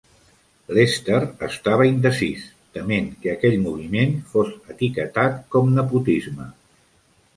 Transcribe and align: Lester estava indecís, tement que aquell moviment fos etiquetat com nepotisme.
Lester 0.75 1.19
estava 1.47 1.85
indecís, 1.89 2.47
tement 2.77 3.09
que 3.25 3.35
aquell 3.35 3.59
moviment 3.69 4.17
fos 4.33 4.51
etiquetat 4.77 5.41
com 5.57 5.71
nepotisme. 5.79 6.49